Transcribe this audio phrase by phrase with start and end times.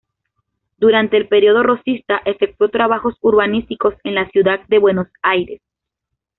[0.79, 5.61] Durante el período rosista, efectuó trabajos urbanísticos en la ciudad de Buenos Aires.